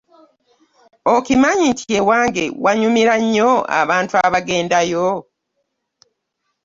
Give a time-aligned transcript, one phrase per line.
[1.15, 3.51] Okimanyi nti e wange wanyumira nnyo
[3.81, 5.07] abantu abagenda yo.